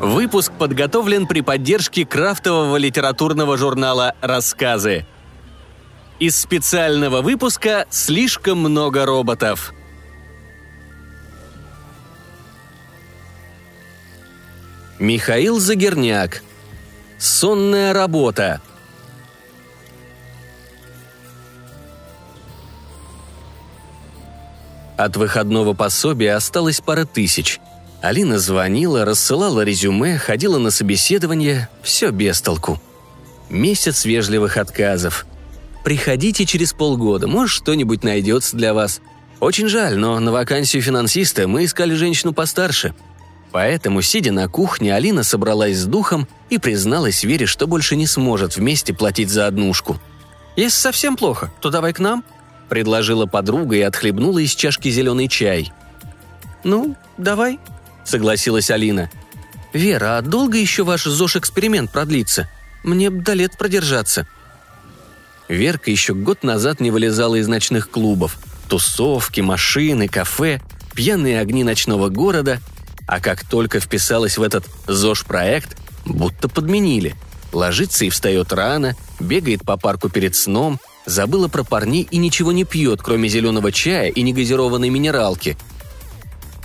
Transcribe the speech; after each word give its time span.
Выпуск 0.00 0.52
подготовлен 0.58 1.26
при 1.26 1.42
поддержке 1.42 2.06
крафтового 2.06 2.78
литературного 2.78 3.58
журнала 3.58 4.14
«Рассказы». 4.22 5.04
Из 6.18 6.40
специального 6.40 7.20
выпуска 7.20 7.84
«Слишком 7.90 8.60
много 8.60 9.04
роботов». 9.04 9.74
Михаил 14.98 15.60
Загерняк. 15.60 16.42
Сонная 17.18 17.92
работа. 17.92 18.62
От 24.96 25.18
выходного 25.18 25.74
пособия 25.74 26.36
осталось 26.36 26.80
пара 26.80 27.04
тысяч. 27.04 27.60
Алина 28.02 28.38
звонила, 28.38 29.04
рассылала 29.04 29.62
резюме, 29.62 30.18
ходила 30.18 30.58
на 30.58 30.70
собеседование. 30.70 31.68
Все 31.82 32.10
без 32.10 32.40
толку. 32.40 32.80
Месяц 33.48 34.04
вежливых 34.04 34.56
отказов. 34.56 35.26
Приходите 35.84 36.46
через 36.46 36.72
полгода, 36.72 37.26
может, 37.26 37.56
что-нибудь 37.56 38.04
найдется 38.04 38.56
для 38.56 38.74
вас. 38.74 39.00
Очень 39.40 39.68
жаль, 39.68 39.96
но 39.96 40.18
на 40.20 40.32
вакансию 40.32 40.82
финансиста 40.82 41.48
мы 41.48 41.64
искали 41.64 41.94
женщину 41.94 42.32
постарше– 42.32 42.94
Поэтому, 43.52 44.00
сидя 44.00 44.32
на 44.32 44.48
кухне, 44.48 44.94
Алина 44.94 45.24
собралась 45.24 45.78
с 45.78 45.84
духом 45.84 46.28
и 46.50 46.58
призналась 46.58 47.24
Вере, 47.24 47.46
что 47.46 47.66
больше 47.66 47.96
не 47.96 48.06
сможет 48.06 48.56
вместе 48.56 48.94
платить 48.94 49.30
за 49.30 49.46
однушку. 49.46 49.98
«Если 50.56 50.78
совсем 50.78 51.16
плохо, 51.16 51.52
то 51.60 51.70
давай 51.70 51.92
к 51.92 51.98
нам»,– 51.98 52.24
предложила 52.68 53.26
подруга 53.26 53.76
и 53.76 53.80
отхлебнула 53.80 54.38
из 54.38 54.54
чашки 54.54 54.90
зеленый 54.90 55.28
чай. 55.28 55.72
«Ну, 56.62 56.96
давай»,– 57.18 57.58
согласилась 58.04 58.70
Алина. 58.70 59.10
«Вера, 59.72 60.18
а 60.18 60.22
долго 60.22 60.58
еще 60.58 60.84
ваш 60.84 61.04
ЗОЖ-эксперимент 61.04 61.92
продлится? 61.92 62.48
Мне 62.82 63.10
б 63.10 63.22
до 63.22 63.34
лет 63.34 63.56
продержаться». 63.56 64.26
Верка 65.48 65.90
еще 65.90 66.14
год 66.14 66.42
назад 66.42 66.80
не 66.80 66.90
вылезала 66.90 67.36
из 67.36 67.48
ночных 67.48 67.90
клубов. 67.90 68.38
Тусовки, 68.68 69.40
машины, 69.40 70.08
кафе, 70.08 70.60
пьяные 70.94 71.40
огни 71.40 71.64
ночного 71.64 72.08
города– 72.08 72.60
а 73.10 73.18
как 73.18 73.44
только 73.44 73.80
вписалась 73.80 74.38
в 74.38 74.42
этот 74.42 74.66
ЗОЖ-проект, 74.86 75.76
будто 76.04 76.48
подменили. 76.48 77.16
Ложится 77.52 78.04
и 78.04 78.08
встает 78.08 78.52
рано, 78.52 78.94
бегает 79.18 79.64
по 79.64 79.76
парку 79.76 80.08
перед 80.08 80.36
сном, 80.36 80.78
забыла 81.06 81.48
про 81.48 81.64
парней 81.64 82.06
и 82.08 82.18
ничего 82.18 82.52
не 82.52 82.64
пьет, 82.64 83.02
кроме 83.02 83.28
зеленого 83.28 83.72
чая 83.72 84.10
и 84.10 84.22
негазированной 84.22 84.90
минералки. 84.90 85.58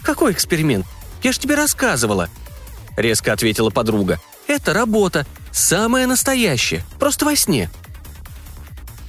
«Какой 0.03 0.33
эксперимент? 0.33 0.85
Я 1.25 1.31
ж 1.31 1.39
тебе 1.39 1.55
рассказывала!»— 1.55 2.29
резко 2.97 3.33
ответила 3.33 3.71
подруга. 3.71 4.19
«Это 4.45 4.73
работа. 4.73 5.25
Самая 5.51 6.05
настоящая. 6.05 6.85
Просто 6.99 7.25
во 7.25 7.35
сне». 7.35 7.71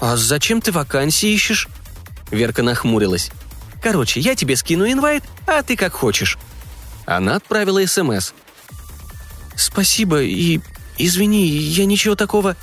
«А 0.00 0.17
зачем 0.17 0.62
ты 0.62 0.72
вакансии 0.72 1.28
ищешь?» 1.28 1.69
Верка 2.31 2.62
нахмурилась. 2.62 3.31
«Короче, 3.83 4.20
я 4.20 4.34
тебе 4.34 4.56
скину 4.56 4.91
инвайт, 4.91 5.25
а 5.47 5.62
ты 5.62 5.77
как 5.77 5.92
хочешь. 5.92 6.39
Она 7.05 7.37
отправила 7.37 7.84
СМС. 7.84 8.33
«Спасибо 9.55 10.22
и... 10.22 10.61
извини, 10.97 11.47
я 11.47 11.84
ничего 11.84 12.14
такого...» 12.14 12.56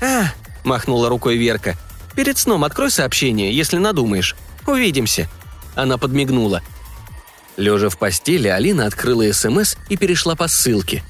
«А!»– 0.00 0.32
махнула 0.64 1.10
рукой 1.10 1.36
Верка. 1.36 1.76
«Перед 2.14 2.38
сном 2.38 2.64
открой 2.64 2.90
сообщение, 2.90 3.54
если 3.54 3.76
надумаешь. 3.76 4.36
Увидимся». 4.66 5.28
Она 5.74 5.98
подмигнула. 5.98 6.62
Лежа 7.56 7.88
в 7.88 7.98
постели, 7.98 8.48
Алина 8.48 8.86
открыла 8.86 9.32
СМС 9.32 9.76
и 9.88 9.96
перешла 9.96 10.34
по 10.34 10.46
ссылке. 10.48 11.02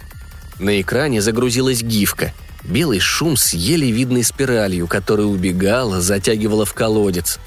На 0.59 0.81
экране 0.81 1.21
загрузилась 1.21 1.83
гифка. 1.83 2.33
Белый 2.65 3.01
шум 3.01 3.37
с 3.37 3.53
еле 3.53 3.91
видной 3.91 4.25
спиралью, 4.25 4.87
которая 4.87 5.27
убегала, 5.27 6.01
затягивала 6.01 6.65
в 6.65 6.75
колодец. 6.75 7.39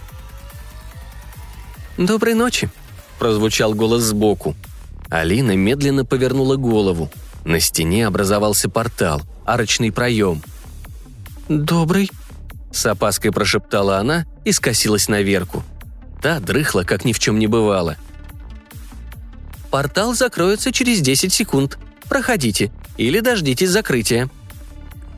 «Доброй 1.97 2.33
ночи»,– 2.33 2.69
прозвучал 3.19 3.73
голос 3.73 4.03
сбоку. 4.03 4.55
Алина 5.09 5.55
медленно 5.55 6.05
повернула 6.05 6.55
голову. 6.55 7.11
На 7.43 7.59
стене 7.59 8.05
образовался 8.05 8.69
портал, 8.69 9.21
арочный 9.45 9.91
проем. 9.91 10.41
«Добрый»,— 11.49 12.11
с 12.71 12.85
опаской 12.85 13.31
прошептала 13.31 13.97
она 13.97 14.25
и 14.45 14.51
скосилась 14.51 15.07
на 15.07 15.21
Верку. 15.21 15.63
Та 16.21 16.39
дрыхла, 16.39 16.83
как 16.83 17.05
ни 17.05 17.13
в 17.13 17.19
чем 17.19 17.39
не 17.39 17.47
бывало. 17.47 17.97
«Портал 19.72 20.13
закроется 20.13 20.72
через 20.72 21.02
10 21.02 21.31
секунд. 21.31 21.78
Проходите 22.07 22.72
или 22.97 23.19
дождитесь 23.19 23.69
закрытия». 23.69 24.30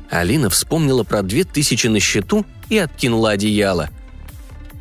Алина 0.10 0.50
вспомнила 0.50 1.04
про 1.04 1.22
две 1.22 1.46
тысячи 1.46 1.88
на 1.88 2.00
счету 2.00 2.46
и 2.70 2.78
откинула 2.78 3.32
одеяло. 3.32 3.90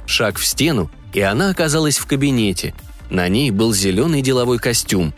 Шаг 0.07 0.39
в 0.39 0.45
стену, 0.45 0.91
и 1.13 1.21
она 1.21 1.51
оказалась 1.51 1.99
в 1.99 2.07
кабинете— 2.07 2.75
на 3.11 3.29
ней 3.29 3.51
был 3.51 3.75
зеленый 3.75 4.23
деловой 4.23 4.59
костюм. 4.59 5.13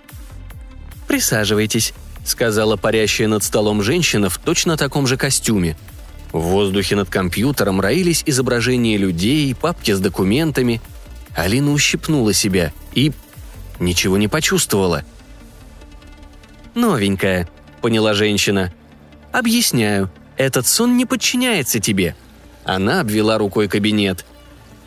«Присаживайтесь»,— 1.06 1.92
сказала 2.24 2.76
парящая 2.76 3.28
над 3.28 3.44
столом 3.44 3.82
женщина 3.82 4.30
в 4.30 4.38
точно 4.38 4.78
таком 4.78 5.06
же 5.06 5.18
костюме. 5.18 5.76
В 6.32 6.40
воздухе 6.40 6.96
над 6.96 7.10
компьютером 7.10 7.82
роились 7.82 8.22
изображения 8.24 8.96
людей, 8.96 9.54
папки 9.54 9.92
с 9.92 10.00
документами. 10.00 10.80
Алина 11.36 11.72
ущипнула 11.72 12.32
себя 12.32 12.72
и... 12.94 13.12
ничего 13.80 14.16
не 14.16 14.28
почувствовала. 14.28 15.04
«Новенькая»,— 16.74 17.48
поняла 17.80 18.14
женщина. 18.14 18.72
«Объясняю. 19.32 20.10
Этот 20.36 20.66
сон 20.66 20.96
не 20.96 21.06
подчиняется 21.06 21.80
тебе». 21.80 22.16
Она 22.64 23.00
обвела 23.00 23.38
рукой 23.38 23.68
кабинет. 23.68 24.24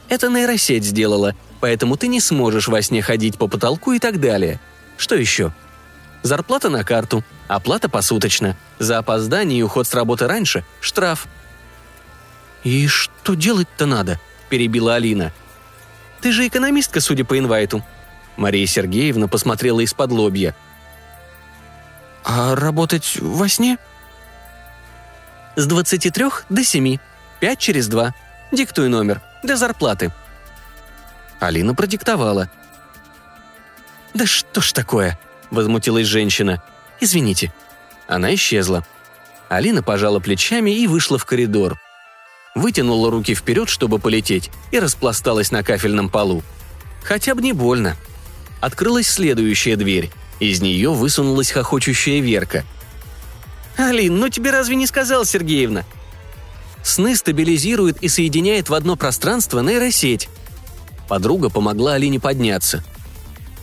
«Это 0.10 0.30
нейросеть 0.30 0.86
сделала 0.86 1.36
поэтому 1.66 1.98
ты 1.98 2.08
не 2.08 2.22
сможешь 2.22 2.68
во 2.68 2.80
сне 2.84 3.02
ходить 3.02 3.40
по 3.40 3.48
потолку 3.48 3.94
и 3.94 3.98
так 3.98 4.20
далее. 4.20 4.60
Что 4.98 5.16
еще? 5.16 5.52
Зарплата 6.22 6.70
на 6.70 6.84
карту, 6.84 7.24
оплата 7.48 7.90
посуточно. 7.90 8.56
За 8.78 9.00
опоздание 9.00 9.60
и 9.60 9.64
уход 9.64 9.88
с 9.88 9.94
работы 9.96 10.28
раньше– 10.28 10.64
штраф. 10.80 11.26
«И 12.64 12.86
что 12.88 13.34
делать-то 13.34 13.88
надо?»– 13.88 14.20
перебила 14.50 14.94
Алина. 14.94 15.34
«Ты 16.22 16.32
же 16.32 16.46
экономистка, 16.46 17.02
судя 17.02 17.26
по 17.26 17.36
инвайту». 17.36 17.84
Мария 18.38 18.66
Сергеевна 18.68 19.28
посмотрела 19.28 19.80
из-под 19.82 20.12
лобья. 20.12 20.56
«А 22.24 22.56
работать 22.56 23.18
во 23.22 23.48
сне?» 23.48 23.78
«С 25.56 25.66
23 25.68 26.26
до 26.50 26.64
7. 26.64 26.98
Пять 27.40 27.60
через 27.60 27.88
два. 27.88 28.14
Диктуй 28.52 28.90
номер. 28.90 29.22
Для 29.44 29.56
зарплаты», 29.56 30.12
Алина 31.40 31.76
продиктовала. 31.76 32.50
«Да 34.14 34.26
что 34.26 34.62
ж 34.62 34.72
такое?»– 34.72 35.20
возмутилась 35.52 36.08
женщина. 36.08 36.62
«Извините». 37.00 37.54
Она 38.08 38.34
исчезла. 38.36 38.86
Алина 39.50 39.84
пожала 39.84 40.20
плечами 40.20 40.72
и 40.72 40.88
вышла 40.88 41.18
в 41.18 41.26
коридор. 41.26 41.80
Вытянула 42.56 43.12
руки 43.12 43.36
вперед, 43.36 43.68
чтобы 43.68 44.00
полететь, 44.00 44.50
и 44.72 44.80
распласталась 44.80 45.52
на 45.52 45.64
кафельном 45.64 46.10
полу. 46.10 46.44
Хотя 47.04 47.36
бы 47.36 47.42
не 47.42 47.52
больно. 47.52 47.96
Открылась 48.62 49.08
следующая 49.08 49.76
дверь. 49.76 50.12
Из 50.40 50.62
нее 50.62 50.92
высунулась 50.92 51.52
хохочущая 51.52 52.20
Верка. 52.20 52.66
«Алин, 53.78 54.18
ну 54.18 54.30
тебе 54.30 54.52
разве 54.52 54.76
не 54.76 54.88
сказал 54.88 55.26
Сергеевна?» 55.26 55.86
Сны 56.84 57.16
стабилизирует 57.16 58.02
и 58.04 58.08
соединяет 58.08 58.70
в 58.70 58.74
одно 58.74 58.96
пространство 58.96 59.62
нейросеть. 59.62 60.30
Подруга 61.08 61.50
помогла 61.50 61.94
Алине 61.94 62.20
подняться. 62.20 62.84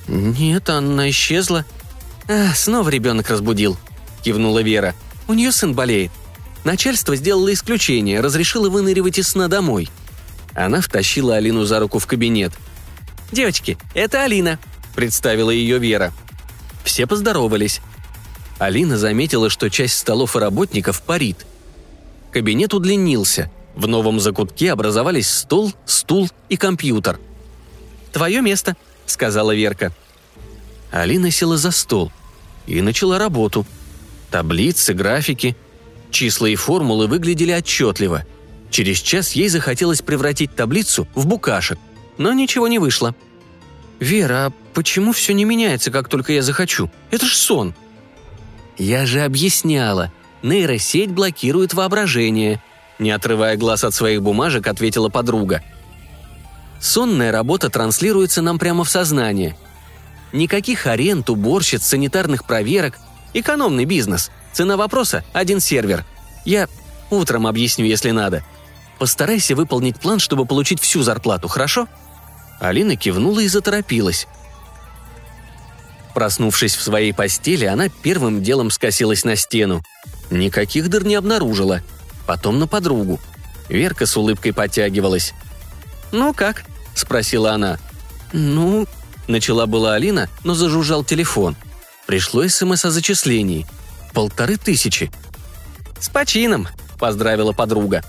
«Нет, 0.08 0.68
она 0.68 1.08
исчезла». 1.10 1.64
«А, 2.28 2.52
снова 2.54 2.88
ребенок 2.88 3.30
разбудил»,– 3.30 3.76
кивнула 4.22 4.60
Вера. 4.62 4.94
«У 5.28 5.34
нее 5.34 5.52
сын 5.52 5.74
болеет. 5.74 6.10
Начальство 6.64 7.16
сделало 7.16 7.52
исключение, 7.52 8.20
разрешило 8.20 8.68
выныривать 8.68 9.18
из 9.18 9.28
сна 9.28 9.48
домой». 9.48 9.88
Она 10.54 10.80
втащила 10.80 11.36
Алину 11.36 11.64
за 11.64 11.80
руку 11.80 11.98
в 11.98 12.06
кабинет. 12.06 12.52
«Девочки, 13.30 13.78
это 13.94 14.24
Алина»,– 14.24 14.58
представила 14.94 15.50
ее 15.50 15.78
Вера. 15.78 16.12
Все 16.84 17.06
поздоровались. 17.06 17.80
Алина 18.58 18.96
заметила, 18.96 19.50
что 19.50 19.70
часть 19.70 19.98
столов 19.98 20.36
и 20.36 20.38
работников 20.38 21.02
парит. 21.02 21.46
Кабинет 22.30 22.74
удлинился. 22.74 23.50
В 23.74 23.86
новом 23.86 24.20
закутке 24.20 24.72
образовались 24.72 25.30
стол, 25.30 25.72
стул 25.86 26.28
и 26.48 26.56
компьютер– 26.56 27.18
Твое 28.12 28.42
место»,— 28.42 28.76
сказала 29.06 29.54
Верка. 29.54 29.92
Алина 30.90 31.30
села 31.30 31.56
за 31.56 31.70
стол 31.70 32.12
и 32.66 32.80
начала 32.82 33.18
работу. 33.18 33.66
Таблицы, 34.30 34.92
графики, 34.92 35.56
числа 36.10 36.46
и 36.46 36.54
формулы 36.54 37.06
выглядели 37.06 37.52
отчетливо. 37.52 38.24
Через 38.70 38.98
час 38.98 39.32
ей 39.32 39.48
захотелось 39.48 40.02
превратить 40.02 40.54
таблицу 40.54 41.08
в 41.14 41.26
букашек, 41.26 41.78
но 42.18 42.32
ничего 42.32 42.68
не 42.68 42.78
вышло. 42.78 43.14
«Вера, 43.98 44.46
а 44.46 44.52
почему 44.74 45.12
все 45.12 45.34
не 45.34 45.44
меняется, 45.44 45.90
как 45.90 46.08
только 46.08 46.32
я 46.32 46.42
захочу? 46.42 46.90
Это 47.10 47.26
ж 47.26 47.34
сон!» 47.34 47.74
Я 48.78 49.06
же 49.06 49.20
объясняла. 49.20 50.12
Нейросеть 50.42 51.10
блокирует 51.10 51.74
воображение. 51.74 52.62
Не 52.98 53.10
отрывая 53.10 53.56
глаз 53.56 53.84
от 53.84 53.94
своих 53.94 54.22
бумажек, 54.22 54.66
ответила 54.66 55.08
подруга. 55.08 55.62
Сонная 56.80 57.30
работа 57.30 57.70
транслируется 57.70 58.42
нам 58.42 58.58
прямо 58.58 58.84
в 58.84 58.90
сознание. 58.90 59.56
Никаких 60.32 60.86
аренд, 60.86 61.28
уборщиц, 61.30 61.84
санитарных 61.84 62.44
проверок. 62.44 62.98
Экономный 63.34 63.84
бизнес. 63.84 64.30
Цена 64.52 64.76
вопроса– 64.76 65.24
один 65.32 65.60
сервер. 65.60 66.04
Я 66.44 66.68
утром 67.10 67.46
объясню, 67.46 67.84
если 67.84 68.10
надо. 68.10 68.42
Постарайся 68.98 69.54
выполнить 69.54 69.98
план, 69.98 70.18
чтобы 70.18 70.44
получить 70.44 70.80
всю 70.80 71.02
зарплату, 71.02 71.48
хорошо?» 71.48 71.88
Алина 72.60 72.96
кивнула 72.96 73.40
и 73.40 73.48
заторопилась. 73.48 74.26
Проснувшись 76.14 76.74
в 76.76 76.82
своей 76.82 77.12
постели, 77.12 77.64
она 77.64 77.88
первым 77.88 78.42
делом 78.42 78.70
скосилась 78.70 79.24
на 79.24 79.36
стену. 79.36 79.82
Никаких 80.30 80.88
дыр 80.88 81.04
не 81.04 81.14
обнаружила. 81.14 81.82
Потом 82.26 82.58
на 82.58 82.66
подругу. 82.66 83.20
Верка 83.68 84.06
с 84.06 84.16
улыбкой 84.16 84.52
подтягивалась. 84.52 85.32
«Ну 86.10 86.34
как?»– 86.34 86.64
спросила 86.94 87.52
она. 87.52 87.78
«Ну...»– 88.32 88.86
начала 89.26 89.66
была 89.66 89.94
Алина, 89.94 90.28
но 90.44 90.54
зажужжал 90.54 91.04
телефон. 91.04 91.56
Пришло 92.06 92.46
СМС 92.46 92.84
о 92.84 92.90
зачислении. 92.90 93.66
Полторы 94.12 94.56
тысячи. 94.56 95.10
«С 95.98 96.08
почином!»– 96.08 96.68
поздравила 96.98 97.52
подруга. 97.52 98.02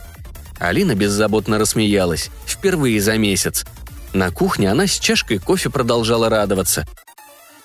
Алина 0.59 0.95
беззаботно 0.95 1.57
рассмеялась. 1.57 2.29
Впервые 2.45 3.01
за 3.01 3.17
месяц. 3.17 3.65
На 4.13 4.31
кухне 4.31 4.69
она 4.69 4.87
с 4.87 4.99
чашкой 4.99 5.39
кофе 5.39 5.69
продолжала 5.69 6.29
радоваться. 6.29 6.85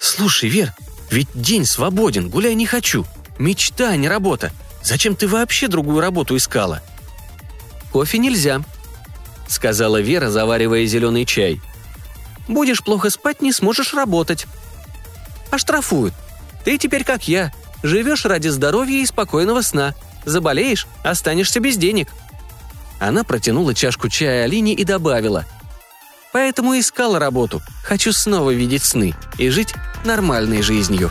«Слушай, 0.01 0.49
Вер, 0.49 0.73
ведь 1.11 1.29
день 1.35 1.65
свободен, 1.65 2.29
гуляй 2.29 2.55
не 2.55 2.67
хочу. 2.67 3.05
Мечта, 3.39 3.91
а 3.91 3.97
не 3.97 4.09
работа. 4.09 4.53
Зачем 4.83 5.17
ты 5.17 5.27
вообще 5.29 5.69
другую 5.69 6.01
работу 6.01 6.37
искала?» 6.37 6.83
«Кофе 7.93 8.19
нельзя»,— 8.19 8.63
сказала 9.49 10.01
Вера, 10.01 10.31
заваривая 10.31 10.87
зеленый 10.87 11.25
чай. 11.25 11.61
«Будешь 12.47 12.83
плохо 12.83 13.11
спать, 13.11 13.43
не 13.43 13.53
сможешь 13.53 13.95
работать». 13.95 14.47
«Оштрафуют. 15.51 16.15
Ты 16.65 16.79
теперь 16.79 17.05
как 17.05 17.27
я. 17.29 17.53
Живешь 17.83 18.25
ради 18.25 18.49
здоровья 18.49 19.01
и 19.01 19.07
спокойного 19.07 19.63
сна. 19.63 19.95
Заболеешь– 20.25 20.87
останешься 21.03 21.61
без 21.61 21.77
денег». 21.77 22.09
Она 23.01 23.25
протянула 23.25 23.75
чашку 23.75 24.09
чая 24.09 24.45
Алине 24.45 24.75
и 24.75 24.85
добавила. 24.85 25.47
«Поэтому 26.39 26.79
искала 26.79 27.19
работу. 27.19 27.61
Хочу 27.83 28.13
снова 28.13 28.53
видеть 28.53 28.85
сны 28.85 29.13
и 29.39 29.49
жить 29.49 29.75
нормальной 30.05 30.63
жизнью». 30.63 31.11